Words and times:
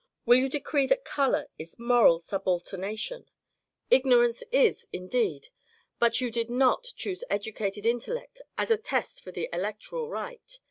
Will 0.25 0.39
you 0.39 0.49
decree 0.49 0.87
that 0.87 1.05
colour 1.05 1.45
is 1.59 1.77
moral 1.77 2.17
subaltemation 2.17 3.21
f 3.21 3.27
Ignorance 3.91 4.41
is, 4.51 4.87
indeed, 4.91 5.49
but 5.99 6.19
you 6.19 6.31
did 6.31 6.49
not 6.49 6.87
choose 6.95 7.23
educated 7.29 7.85
intellect 7.85 8.41
as 8.57 8.71
a 8.71 8.77
test 8.77 9.23
for 9.23 9.31
the 9.31 9.47
electoral 9.53 10.09
right. 10.09 10.57